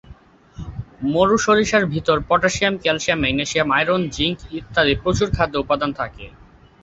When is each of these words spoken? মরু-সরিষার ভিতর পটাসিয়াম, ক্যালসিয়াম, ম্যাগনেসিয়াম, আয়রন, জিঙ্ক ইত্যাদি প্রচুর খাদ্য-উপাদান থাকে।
মরু-সরিষার 1.05 1.83
ভিতর 1.93 2.17
পটাসিয়াম, 2.29 2.73
ক্যালসিয়াম, 2.77 3.19
ম্যাগনেসিয়াম, 3.21 3.67
আয়রন, 3.71 4.01
জিঙ্ক 4.15 4.37
ইত্যাদি 4.59 4.93
প্রচুর 5.03 5.27
খাদ্য-উপাদান 5.37 5.91
থাকে। 5.99 6.25